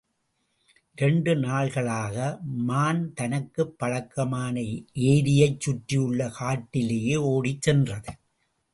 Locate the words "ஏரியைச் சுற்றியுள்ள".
5.05-6.29